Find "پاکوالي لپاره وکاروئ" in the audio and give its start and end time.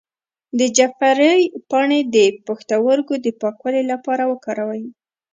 3.41-4.83